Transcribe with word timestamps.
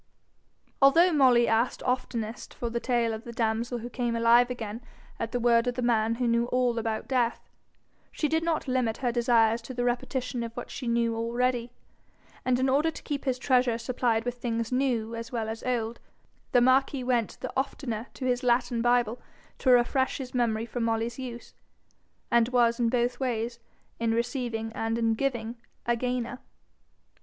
Although 0.81 1.13
Molly 1.13 1.47
asked 1.47 1.83
oftenest 1.83 2.55
for 2.55 2.71
the 2.71 2.79
tale 2.79 3.13
of 3.13 3.23
the 3.23 3.31
damsel 3.31 3.77
who 3.77 3.89
came 3.91 4.15
alive 4.15 4.49
again 4.49 4.81
at 5.19 5.31
the 5.31 5.39
word 5.39 5.67
of 5.67 5.75
the 5.75 5.83
man 5.83 6.15
who 6.15 6.27
knew 6.27 6.45
all 6.47 6.79
about 6.79 7.07
death, 7.07 7.47
she 8.11 8.27
did 8.27 8.43
not 8.43 8.67
limit 8.67 8.97
her 9.05 9.11
desires 9.11 9.61
to 9.61 9.75
the 9.75 9.83
repetition 9.83 10.41
of 10.41 10.57
what 10.57 10.71
she 10.71 10.87
knew 10.87 11.15
already; 11.15 11.69
and 12.43 12.59
in 12.59 12.67
order 12.67 12.89
to 12.89 13.03
keep 13.03 13.25
his 13.25 13.37
treasure 13.37 13.77
supplied 13.77 14.25
with 14.25 14.39
things 14.39 14.71
new 14.71 15.13
as 15.13 15.31
well 15.31 15.47
as 15.47 15.61
old, 15.61 15.99
the 16.51 16.61
marquis 16.61 17.03
went 17.03 17.37
the 17.41 17.53
oftener 17.55 18.07
to 18.15 18.25
his 18.25 18.41
Latin 18.41 18.81
bible 18.81 19.21
to 19.59 19.69
refresh 19.69 20.17
his 20.17 20.33
memory 20.33 20.65
for 20.65 20.79
Molly's 20.79 21.19
use, 21.19 21.53
and 22.31 22.49
was 22.49 22.79
in 22.79 22.89
both 22.89 23.19
ways, 23.19 23.59
in 23.99 24.15
receiving 24.15 24.73
and 24.73 24.97
in 24.97 25.13
giving, 25.13 25.57
a 25.85 25.95
gainer. 25.95 26.39